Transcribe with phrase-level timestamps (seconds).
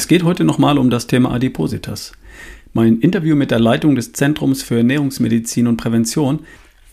[0.00, 2.12] Es geht heute nochmal um das Thema Adipositas.
[2.72, 6.38] Mein Interview mit der Leitung des Zentrums für Ernährungsmedizin und Prävention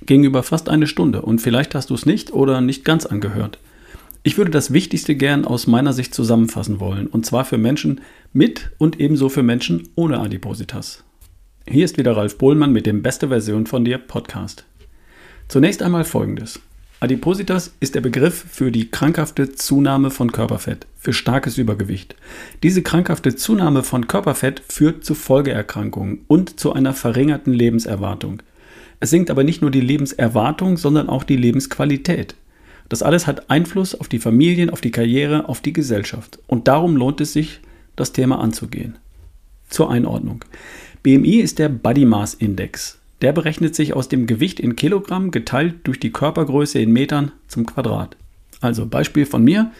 [0.05, 3.59] ging über fast eine Stunde und vielleicht hast du es nicht oder nicht ganz angehört.
[4.23, 8.01] Ich würde das Wichtigste gern aus meiner Sicht zusammenfassen wollen, und zwar für Menschen
[8.33, 11.05] mit und ebenso für Menschen ohne Adipositas.
[11.65, 14.65] Hier ist wieder Ralf Bohlmann mit dem Beste Version von dir Podcast.
[15.47, 16.59] Zunächst einmal folgendes.
[16.99, 22.15] Adipositas ist der Begriff für die krankhafte Zunahme von Körperfett, für starkes Übergewicht.
[22.63, 28.41] Diese krankhafte Zunahme von Körperfett führt zu Folgeerkrankungen und zu einer verringerten Lebenserwartung.
[28.99, 32.33] Es sinkt aber nicht nur die Lebenserwartung, sondern auch die Lebensqualität.
[32.89, 36.39] Das alles hat Einfluss auf die Familien, auf die Karriere, auf die Gesellschaft.
[36.47, 37.59] Und darum lohnt es sich,
[37.95, 38.97] das Thema anzugehen.
[39.69, 40.43] Zur Einordnung.
[41.03, 42.97] BMI ist der Body Mass Index.
[43.21, 47.65] Der berechnet sich aus dem Gewicht in Kilogramm geteilt durch die Körpergröße in Metern zum
[47.65, 48.15] Quadrat.
[48.61, 49.71] Also Beispiel von mir,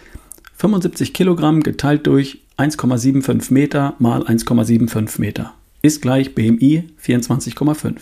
[0.56, 7.96] 75 Kilogramm geteilt durch 1,75 Meter mal 1,75 Meter ist gleich BMI 24,5.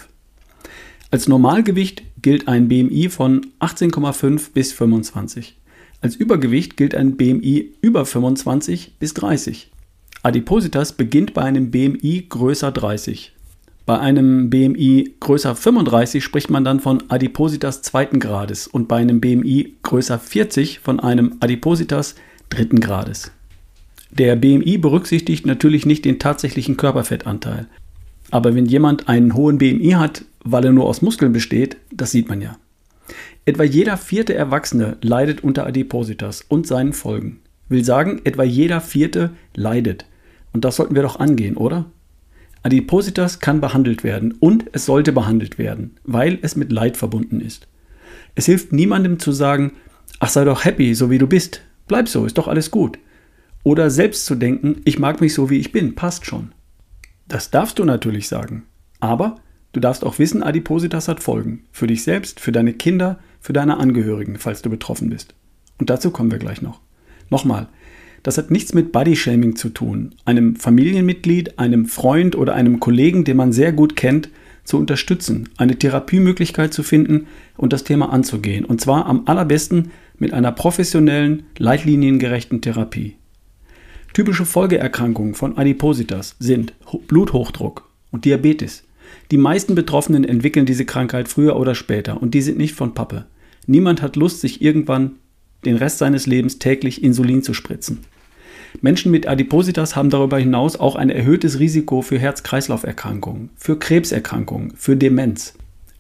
[1.11, 5.56] Als Normalgewicht gilt ein BMI von 18,5 bis 25.
[6.00, 9.70] Als Übergewicht gilt ein BMI über 25 bis 30.
[10.22, 13.33] Adipositas beginnt bei einem BMI größer 30.
[13.87, 19.20] Bei einem BMI größer 35 spricht man dann von Adipositas zweiten Grades und bei einem
[19.20, 22.17] BMI größer 40 von einem Adipositas
[22.51, 23.31] dritten Grades.
[24.11, 27.69] Der BMI berücksichtigt natürlich nicht den tatsächlichen Körperfettanteil.
[28.33, 32.29] Aber wenn jemand einen hohen BMI hat, weil er nur aus Muskeln besteht, das sieht
[32.29, 32.59] man ja.
[33.45, 37.39] Etwa jeder vierte Erwachsene leidet unter Adipositas und seinen Folgen.
[37.69, 40.07] Will sagen, etwa jeder vierte leidet.
[40.53, 41.87] Und das sollten wir doch angehen, oder?
[42.67, 47.69] Adipositas kann behandelt werden und es sollte behandelt werden, weil es mit Leid verbunden ist.
[48.34, 49.75] Es hilft niemandem zu sagen,
[50.19, 52.98] ach sei doch happy, so wie du bist, bleib so, ist doch alles gut.
[53.62, 56.52] Oder selbst zu denken, ich mag mich so wie ich bin, passt schon.
[57.29, 58.64] Das darfst du natürlich sagen,
[58.98, 59.36] aber
[59.73, 61.67] du darfst auch wissen, Adipositas hat Folgen.
[61.70, 65.36] Für dich selbst, für deine Kinder, für deine Angehörigen, falls du betroffen bist.
[65.79, 66.80] Und dazu kommen wir gleich noch.
[67.30, 67.69] Nochmal,
[68.22, 73.36] das hat nichts mit Bodyshaming zu tun, einem Familienmitglied, einem Freund oder einem Kollegen, den
[73.36, 74.30] man sehr gut kennt,
[74.64, 78.64] zu unterstützen, eine Therapiemöglichkeit zu finden und das Thema anzugehen.
[78.64, 83.16] Und zwar am allerbesten mit einer professionellen, leitliniengerechten Therapie.
[84.12, 86.74] Typische Folgeerkrankungen von Adipositas sind
[87.06, 88.84] Bluthochdruck und Diabetes.
[89.30, 93.27] Die meisten Betroffenen entwickeln diese Krankheit früher oder später und die sind nicht von Pappe.
[93.66, 95.16] Niemand hat Lust, sich irgendwann
[95.66, 98.00] den Rest seines Lebens täglich Insulin zu spritzen.
[98.80, 104.96] Menschen mit Adipositas haben darüber hinaus auch ein erhöhtes Risiko für Herz-Kreislauf-Erkrankungen, für Krebserkrankungen, für
[104.96, 105.54] Demenz.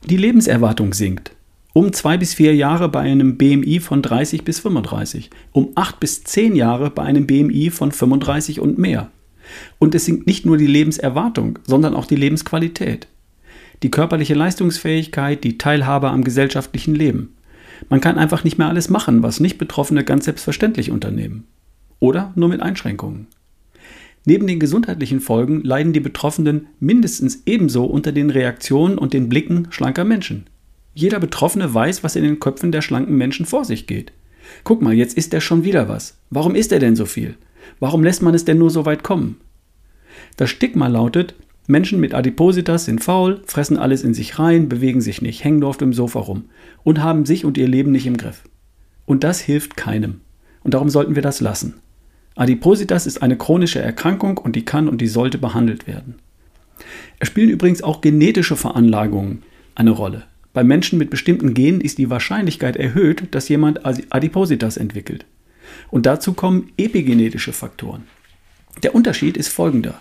[0.08, 1.32] Die Lebenserwartung sinkt
[1.76, 6.24] um zwei bis vier Jahre bei einem BMI von 30 bis 35, um acht bis
[6.24, 9.10] zehn Jahre bei einem BMI von 35 und mehr.
[9.78, 13.08] Und es sinkt nicht nur die Lebenserwartung, sondern auch die Lebensqualität.
[13.82, 17.35] Die körperliche Leistungsfähigkeit, die Teilhabe am gesellschaftlichen Leben.
[17.88, 21.44] Man kann einfach nicht mehr alles machen, was nicht Betroffene ganz selbstverständlich unternehmen
[21.98, 23.26] oder nur mit Einschränkungen.
[24.24, 29.68] Neben den gesundheitlichen Folgen leiden die Betroffenen mindestens ebenso unter den Reaktionen und den Blicken
[29.70, 30.46] schlanker Menschen.
[30.94, 34.12] Jeder Betroffene weiß, was in den Köpfen der schlanken Menschen vor sich geht.
[34.64, 36.18] Guck mal, jetzt isst er schon wieder was.
[36.30, 37.36] Warum isst er denn so viel?
[37.78, 39.36] Warum lässt man es denn nur so weit kommen?
[40.36, 41.34] Das Stigma lautet,
[41.68, 45.68] Menschen mit Adipositas sind faul, fressen alles in sich rein, bewegen sich nicht, hängen nur
[45.68, 46.44] auf dem Sofa rum
[46.84, 48.44] und haben sich und ihr Leben nicht im Griff.
[49.04, 50.20] Und das hilft keinem.
[50.62, 51.74] Und darum sollten wir das lassen.
[52.36, 56.16] Adipositas ist eine chronische Erkrankung und die kann und die sollte behandelt werden.
[57.18, 59.42] Es spielen übrigens auch genetische Veranlagungen
[59.74, 60.24] eine Rolle.
[60.52, 65.26] Bei Menschen mit bestimmten Genen ist die Wahrscheinlichkeit erhöht, dass jemand Adipositas entwickelt.
[65.90, 68.04] Und dazu kommen epigenetische Faktoren.
[68.82, 70.00] Der Unterschied ist folgender.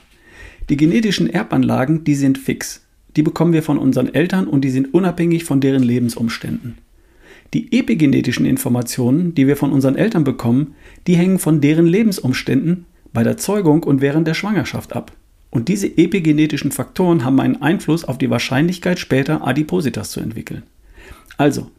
[0.70, 2.86] Die genetischen Erbanlagen, die sind fix.
[3.16, 6.78] Die bekommen wir von unseren Eltern und die sind unabhängig von deren Lebensumständen.
[7.54, 10.76] Die epigenetischen Informationen, die wir von unseren Eltern bekommen,
[11.08, 15.12] die hängen von deren Lebensumständen bei der Zeugung und während der Schwangerschaft ab.
[15.52, 20.64] Und diese epigenetischen Faktoren haben einen Einfluss auf die Wahrscheinlichkeit, später Adipositas zu entwickeln.
[21.38, 21.72] Also,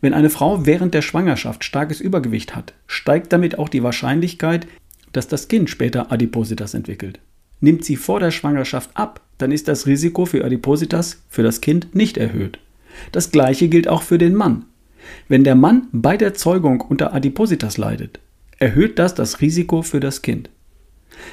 [0.00, 4.68] wenn eine Frau während der Schwangerschaft starkes Übergewicht hat, steigt damit auch die Wahrscheinlichkeit,
[5.12, 7.18] dass das Kind später Adipositas entwickelt.
[7.60, 11.94] Nimmt sie vor der Schwangerschaft ab, dann ist das Risiko für Adipositas für das Kind
[11.94, 12.58] nicht erhöht.
[13.12, 14.64] Das gleiche gilt auch für den Mann.
[15.28, 18.20] Wenn der Mann bei der Zeugung unter Adipositas leidet,
[18.58, 20.50] erhöht das das Risiko für das Kind.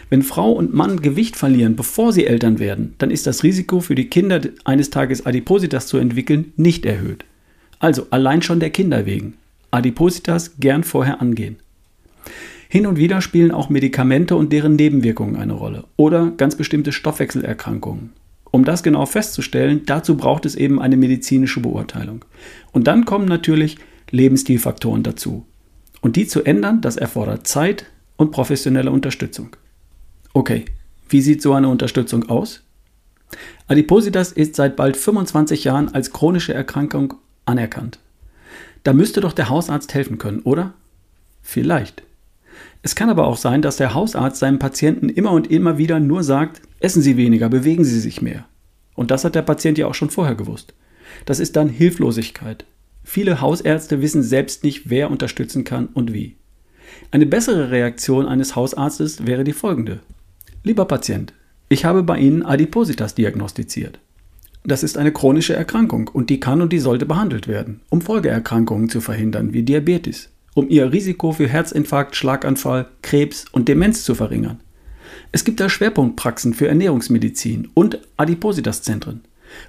[0.09, 3.95] Wenn Frau und Mann Gewicht verlieren, bevor sie Eltern werden, dann ist das Risiko für
[3.95, 7.25] die Kinder eines Tages Adipositas zu entwickeln nicht erhöht.
[7.79, 9.33] Also allein schon der Kinder wegen.
[9.71, 11.57] Adipositas gern vorher angehen.
[12.73, 18.13] Hin und wieder spielen auch Medikamente und deren Nebenwirkungen eine Rolle oder ganz bestimmte Stoffwechselerkrankungen.
[18.49, 22.25] Um das genau festzustellen, dazu braucht es eben eine medizinische Beurteilung.
[22.71, 23.77] Und dann kommen natürlich
[24.09, 25.45] Lebensstilfaktoren dazu.
[26.01, 27.85] Und die zu ändern, das erfordert Zeit
[28.17, 29.55] und professionelle Unterstützung.
[30.33, 30.65] Okay,
[31.07, 32.63] wie sieht so eine Unterstützung aus?
[33.67, 37.13] Adipositas ist seit bald 25 Jahren als chronische Erkrankung
[37.45, 37.99] anerkannt.
[38.81, 40.73] Da müsste doch der Hausarzt helfen können, oder?
[41.43, 42.01] Vielleicht.
[42.85, 46.21] Es kann aber auch sein, dass der Hausarzt seinem Patienten immer und immer wieder nur
[46.21, 48.45] sagt, essen Sie weniger, bewegen Sie sich mehr.
[48.93, 50.73] Und das hat der Patient ja auch schon vorher gewusst.
[51.25, 52.65] Das ist dann Hilflosigkeit.
[53.03, 56.35] Viele Hausärzte wissen selbst nicht, wer unterstützen kann und wie.
[57.09, 60.01] Eine bessere Reaktion eines Hausarztes wäre die folgende.
[60.63, 61.33] Lieber Patient,
[61.69, 63.99] ich habe bei Ihnen Adipositas diagnostiziert.
[64.65, 68.89] Das ist eine chronische Erkrankung und die kann und die sollte behandelt werden, um Folgeerkrankungen
[68.89, 74.59] zu verhindern, wie Diabetes, um Ihr Risiko für Herzinfarkt, Schlaganfall, Krebs und Demenz zu verringern.
[75.31, 79.21] Es gibt da Schwerpunktpraxen für Ernährungsmedizin und Adipositas-Zentren.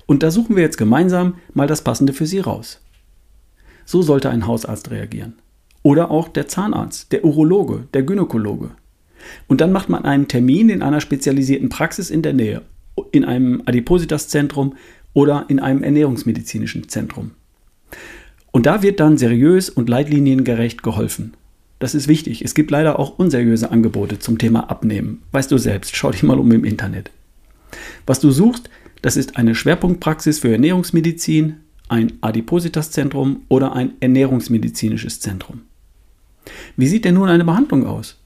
[0.06, 2.80] Und da suchen wir jetzt gemeinsam mal das Passende für Sie raus.
[3.84, 5.34] So sollte ein Hausarzt reagieren.
[5.82, 8.70] Oder auch der Zahnarzt, der Urologe, der Gynäkologe.
[9.48, 12.62] Und dann macht man einen Termin in einer spezialisierten Praxis in der Nähe,
[13.12, 14.74] in einem Adipositas-Zentrum
[15.12, 17.32] oder in einem ernährungsmedizinischen Zentrum.
[18.54, 21.34] Und da wird dann seriös und leitliniengerecht geholfen.
[21.80, 22.44] Das ist wichtig.
[22.44, 25.22] Es gibt leider auch unseriöse Angebote zum Thema Abnehmen.
[25.32, 27.10] Weißt du selbst, schau dich mal um im Internet.
[28.06, 28.70] Was du suchst,
[29.02, 31.56] das ist eine Schwerpunktpraxis für Ernährungsmedizin,
[31.88, 35.62] ein Adipositas-Zentrum oder ein ernährungsmedizinisches Zentrum.
[36.76, 38.20] Wie sieht denn nun eine Behandlung aus?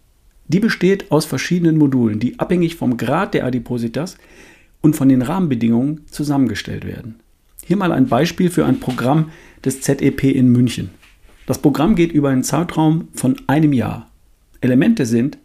[0.46, 4.18] Die besteht aus verschiedenen Modulen, die abhängig vom Grad der Adipositas
[4.82, 7.20] und von den Rahmenbedingungen zusammengestellt werden.
[7.68, 9.30] Hier mal ein Beispiel für ein Programm
[9.62, 10.88] des ZEP in München.
[11.44, 14.10] Das Programm geht über einen Zeitraum von einem Jahr.
[14.62, 15.36] Elemente sind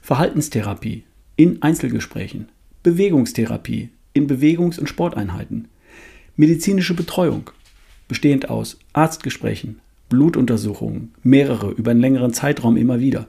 [0.00, 1.02] Verhaltenstherapie
[1.36, 2.48] in Einzelgesprächen,
[2.82, 5.68] Bewegungstherapie in Bewegungs- und Sporteinheiten,
[6.36, 7.50] medizinische Betreuung,
[8.08, 13.26] bestehend aus Arztgesprächen, Blutuntersuchungen, mehrere über einen längeren Zeitraum immer wieder,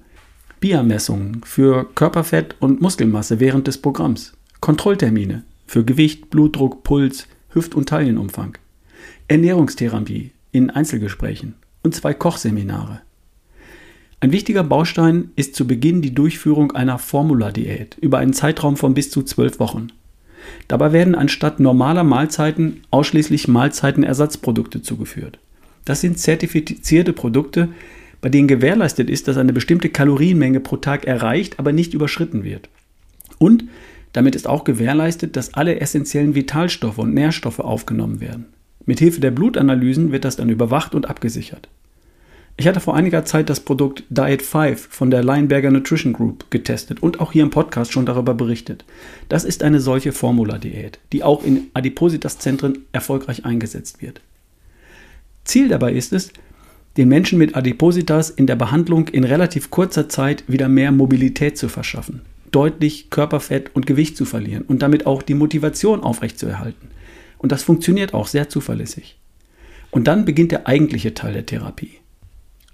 [0.62, 7.90] BIA-Messungen für Körperfett und Muskelmasse während des Programms, Kontrolltermine für Gewicht, Blutdruck, Puls, Hüft- und
[7.90, 8.56] Taillenumfang,
[9.28, 13.02] Ernährungstherapie in Einzelgesprächen und zwei Kochseminare.
[14.20, 19.10] Ein wichtiger Baustein ist zu Beginn die Durchführung einer Formula-Diät über einen Zeitraum von bis
[19.10, 19.88] zu zwölf Wochen.
[20.68, 25.40] Dabei werden anstatt normaler Mahlzeiten ausschließlich Mahlzeitenersatzprodukte zugeführt.
[25.84, 27.70] Das sind zertifizierte Produkte,
[28.22, 32.70] bei denen gewährleistet ist, dass eine bestimmte Kalorienmenge pro Tag erreicht, aber nicht überschritten wird.
[33.40, 33.64] Und
[34.14, 38.46] damit ist auch gewährleistet, dass alle essentiellen Vitalstoffe und Nährstoffe aufgenommen werden.
[38.86, 41.68] Mithilfe der Blutanalysen wird das dann überwacht und abgesichert.
[42.60, 47.04] Ich hatte vor einiger Zeit das Produkt Diet 5 von der Leinberger Nutrition Group getestet
[47.04, 48.84] und auch hier im Podcast schon darüber berichtet.
[49.30, 54.22] Das ist eine solche Formula-Diät, die auch in Adipositas-Zentren erfolgreich eingesetzt wird.
[55.44, 56.32] Ziel dabei ist es,
[56.98, 61.70] den Menschen mit Adipositas in der Behandlung in relativ kurzer Zeit wieder mehr Mobilität zu
[61.70, 62.22] verschaffen,
[62.52, 66.90] deutlich Körperfett und Gewicht zu verlieren und damit auch die Motivation aufrechtzuerhalten.
[67.38, 69.18] Und das funktioniert auch sehr zuverlässig.
[69.92, 71.94] Und dann beginnt der eigentliche Teil der Therapie.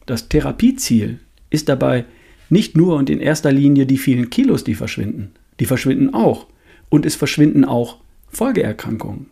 [0.05, 1.19] Das Therapieziel
[1.49, 2.05] ist dabei
[2.49, 5.31] nicht nur und in erster Linie die vielen Kilos, die verschwinden.
[5.59, 6.47] Die verschwinden auch.
[6.89, 7.97] Und es verschwinden auch
[8.29, 9.27] Folgeerkrankungen.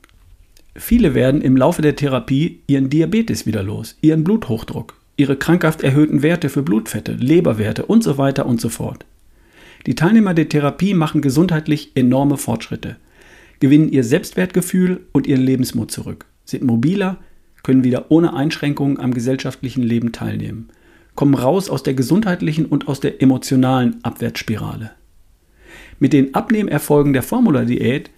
[0.76, 6.22] Viele werden im Laufe der Therapie ihren Diabetes wieder los, ihren Bluthochdruck, ihre krankhaft erhöhten
[6.22, 9.06] Werte für Blutfette, Leberwerte und so weiter und so fort.
[9.86, 12.98] Die Teilnehmer der Therapie machen gesundheitlich enorme Fortschritte,
[13.60, 17.18] gewinnen ihr Selbstwertgefühl und ihren Lebensmut zurück, sind mobiler,
[17.64, 20.70] können wieder ohne Einschränkungen am gesellschaftlichen Leben teilnehmen,
[21.16, 24.92] kommen raus aus der gesundheitlichen und aus der emotionalen Abwärtsspirale.
[26.00, 28.12] Mit den Abnehmerfolgen der Formula-Diät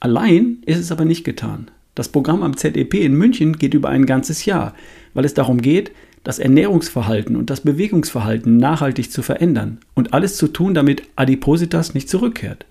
[0.00, 1.70] allein ist es aber nicht getan.
[1.94, 4.74] Das Programm am ZEP in München geht über ein ganzes Jahr,
[5.14, 5.92] weil es darum geht,
[6.24, 12.08] das Ernährungsverhalten und das Bewegungsverhalten nachhaltig zu verändern und alles zu tun, damit Adipositas nicht
[12.08, 12.66] zurückkehrt.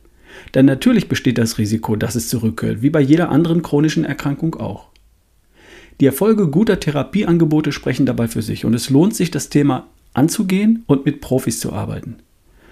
[0.55, 4.89] Denn natürlich besteht das Risiko, dass es zurückkehrt, wie bei jeder anderen chronischen Erkrankung auch.
[6.01, 10.83] Die Erfolge guter Therapieangebote sprechen dabei für sich und es lohnt sich, das Thema anzugehen
[10.87, 12.17] und mit Profis zu arbeiten.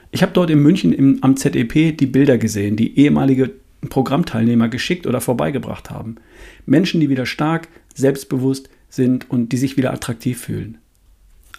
[0.09, 3.51] Ich habe dort in München im, am ZEP die Bilder gesehen, die ehemalige
[3.89, 6.15] Programmteilnehmer geschickt oder vorbeigebracht haben.
[6.65, 10.77] Menschen, die wieder stark, selbstbewusst sind und die sich wieder attraktiv fühlen.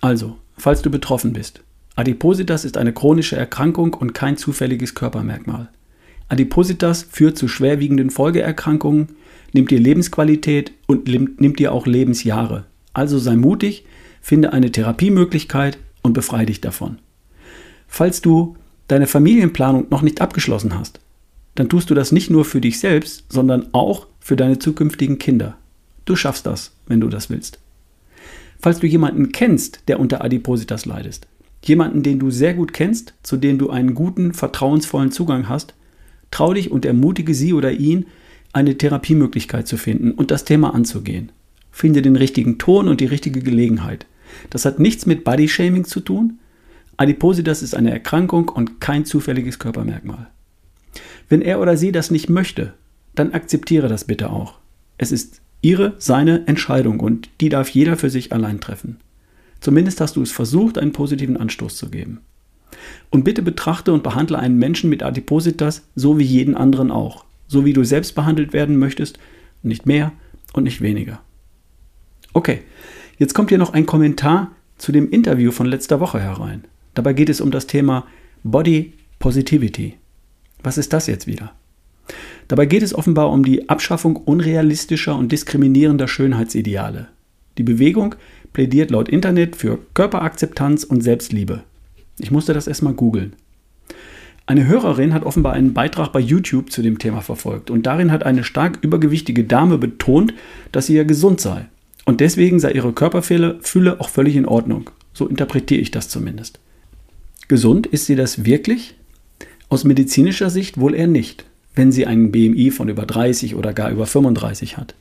[0.00, 1.62] Also, falls du betroffen bist,
[1.96, 5.68] Adipositas ist eine chronische Erkrankung und kein zufälliges Körpermerkmal.
[6.28, 9.08] Adipositas führt zu schwerwiegenden Folgeerkrankungen,
[9.52, 12.64] nimmt dir Lebensqualität und nimmt dir auch Lebensjahre.
[12.94, 13.84] Also sei mutig,
[14.22, 16.98] finde eine Therapiemöglichkeit und befreie dich davon.
[17.86, 18.56] Falls du
[18.88, 21.00] deine Familienplanung noch nicht abgeschlossen hast,
[21.54, 25.58] dann tust du das nicht nur für dich selbst, sondern auch für deine zukünftigen Kinder.
[26.04, 27.59] Du schaffst das, wenn du das willst.
[28.59, 31.26] Falls du jemanden kennst, der unter Adipositas leidest,
[31.64, 35.75] jemanden, den du sehr gut kennst, zu dem du einen guten, vertrauensvollen Zugang hast,
[36.30, 38.06] trau dich und ermutige sie oder ihn,
[38.52, 41.32] eine Therapiemöglichkeit zu finden und das Thema anzugehen.
[41.71, 44.06] Finde den richtigen Ton und die richtige Gelegenheit.
[44.50, 46.38] Das hat nichts mit Bodyshaming zu tun.
[46.97, 50.28] Adipositas ist eine Erkrankung und kein zufälliges Körpermerkmal.
[51.28, 52.75] Wenn er oder sie das nicht möchte,
[53.14, 54.59] dann akzeptiere das bitte auch.
[54.99, 58.99] Es ist ihre, seine Entscheidung und die darf jeder für sich allein treffen.
[59.61, 62.21] Zumindest hast du es versucht, einen positiven Anstoß zu geben.
[63.11, 67.25] Und bitte betrachte und behandle einen Menschen mit Adipositas so wie jeden anderen auch.
[67.47, 69.19] So wie du selbst behandelt werden möchtest,
[69.62, 70.12] nicht mehr
[70.52, 71.21] und nicht weniger.
[72.33, 72.62] Okay,
[73.19, 76.64] jetzt kommt hier noch ein Kommentar zu dem Interview von letzter Woche herein.
[76.95, 78.07] Dabei geht es um das Thema
[78.42, 79.95] Body Positivity.
[80.62, 81.52] Was ist das jetzt wieder?
[82.49, 87.08] Dabei geht es offenbar um die Abschaffung unrealistischer und diskriminierender Schönheitsideale.
[87.58, 88.14] Die Bewegung
[88.52, 91.62] plädiert laut Internet für Körperakzeptanz und Selbstliebe.
[92.18, 93.34] Ich musste das erstmal googeln.
[94.44, 98.25] Eine Hörerin hat offenbar einen Beitrag bei YouTube zu dem Thema verfolgt und darin hat
[98.25, 100.34] eine stark übergewichtige Dame betont,
[100.72, 101.66] dass sie ja gesund sei.
[102.04, 104.90] Und deswegen sei ihre Körperfülle auch völlig in Ordnung.
[105.14, 106.58] So interpretiere ich das zumindest.
[107.46, 108.96] Gesund ist sie das wirklich?
[109.68, 113.90] Aus medizinischer Sicht wohl eher nicht wenn sie einen BMI von über 30 oder gar
[113.90, 114.94] über 35 hat.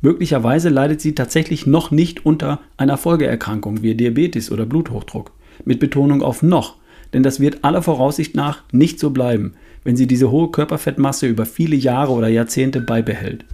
[0.00, 5.32] Möglicherweise leidet sie tatsächlich noch nicht unter einer Folgeerkrankung wie Diabetes oder Bluthochdruck.
[5.64, 6.76] Mit Betonung auf noch,
[7.14, 11.46] denn das wird aller Voraussicht nach nicht so bleiben, wenn sie diese hohe Körperfettmasse über
[11.46, 13.44] viele Jahre oder Jahrzehnte beibehält.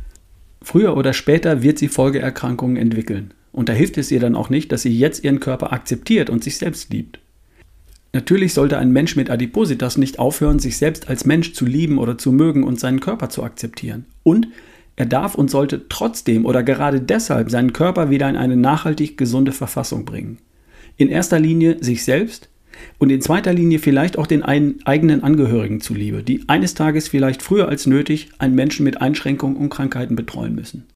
[0.62, 3.32] Früher oder später wird sie Folgeerkrankungen entwickeln.
[3.52, 6.44] Und da hilft es ihr dann auch nicht, dass sie jetzt ihren Körper akzeptiert und
[6.44, 7.18] sich selbst liebt.
[8.12, 12.18] Natürlich sollte ein Mensch mit Adipositas nicht aufhören, sich selbst als Mensch zu lieben oder
[12.18, 14.06] zu mögen und seinen Körper zu akzeptieren.
[14.24, 14.48] Und
[14.96, 19.52] er darf und sollte trotzdem oder gerade deshalb seinen Körper wieder in eine nachhaltig gesunde
[19.52, 20.38] Verfassung bringen.
[20.96, 22.50] In erster Linie sich selbst
[22.98, 27.68] und in zweiter Linie vielleicht auch den eigenen Angehörigen zuliebe, die eines Tages vielleicht früher
[27.68, 30.86] als nötig einen Menschen mit Einschränkungen und Krankheiten betreuen müssen.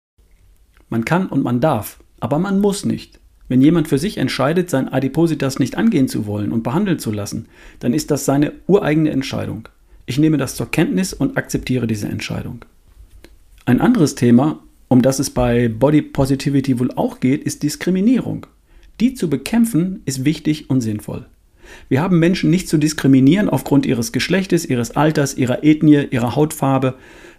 [0.91, 3.21] Man kann und man darf, aber man muss nicht.
[3.49, 7.47] Wenn jemand für sich entscheidet, sein Adipositas nicht angehen zu wollen und behandeln zu lassen,
[7.79, 9.69] dann ist das seine ureigene Entscheidung.
[10.07, 12.65] Ich nehme das zur Kenntnis und akzeptiere diese Entscheidung.
[13.67, 18.47] Ein anderes Thema, um das es bei Body Positivity wohl auch geht, ist Diskriminierung.
[19.01, 21.27] Die zu bekämpfen ist wichtig und sinnvoll.
[21.89, 26.95] Wir haben Menschen nicht zu diskriminieren aufgrund ihres Geschlechtes, ihres Alters, ihrer Ethnie, ihrer Hautfarbe,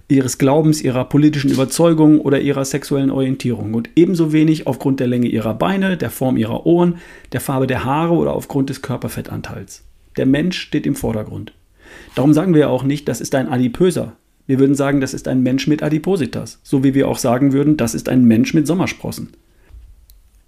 [0.07, 5.27] ihres Glaubens, ihrer politischen Überzeugung oder ihrer sexuellen Orientierung und ebenso wenig aufgrund der Länge
[5.27, 6.97] ihrer Beine, der Form ihrer Ohren,
[7.31, 9.83] der Farbe der Haare oder aufgrund des Körperfettanteils.
[10.17, 11.53] Der Mensch steht im Vordergrund.
[12.13, 14.13] Darum sagen wir auch nicht, das ist ein Adipöser.
[14.47, 17.77] Wir würden sagen, das ist ein Mensch mit Adipositas, so wie wir auch sagen würden,
[17.77, 19.29] das ist ein Mensch mit Sommersprossen.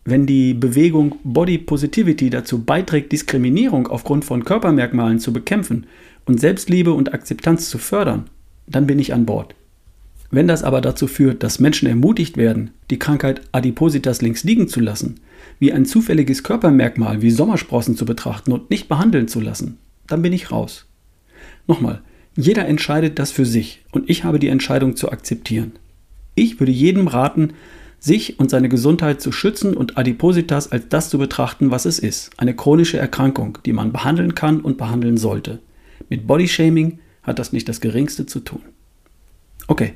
[0.06, 5.88] Wenn die Bewegung Body Positivity dazu beiträgt, Diskriminierung aufgrund von Körpermerkmalen zu bekämpfen
[6.26, 8.30] und Selbstliebe und Akzeptanz zu fördern,
[8.68, 9.56] dann bin ich an Bord.
[10.30, 14.82] Wenn das aber dazu führt, dass Menschen ermutigt werden, die Krankheit Adipositas links liegen zu
[14.82, 15.22] lassen,
[15.60, 20.34] wie ein zufälliges Körpermerkmal wie Sommersprossen zu betrachten und nicht behandeln zu lassen, dann bin
[20.34, 20.86] ich raus.
[21.66, 22.02] Nochmal,
[22.36, 25.74] jeder entscheidet das für sich und ich habe die Entscheidung zu akzeptieren.
[26.36, 27.54] Ich würde jedem raten,
[28.00, 32.32] sich und seine Gesundheit zu schützen und Adipositas als das zu betrachten, was es ist,
[32.38, 35.60] eine chronische Erkrankung, die man behandeln kann und behandeln sollte.
[36.10, 38.62] Mit Bodyshaming, hat das nicht das geringste zu tun.
[39.68, 39.94] Okay,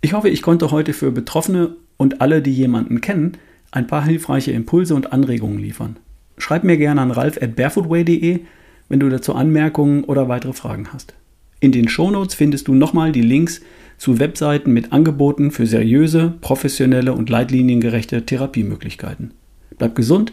[0.00, 3.36] ich hoffe, ich konnte heute für Betroffene und alle, die jemanden kennen,
[3.70, 5.96] ein paar hilfreiche Impulse und Anregungen liefern.
[6.38, 8.40] Schreib mir gerne an ralf at barefootway.de,
[8.88, 11.14] wenn du dazu Anmerkungen oder weitere Fragen hast.
[11.60, 13.60] In den Shownotes findest du nochmal die Links
[13.98, 19.32] zu Webseiten mit Angeboten für seriöse, professionelle und leitliniengerechte Therapiemöglichkeiten.
[19.78, 20.32] Bleib gesund,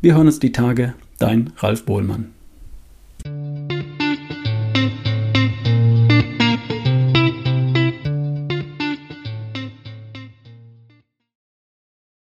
[0.00, 2.31] wir hören uns die Tage, dein Ralf Bohlmann.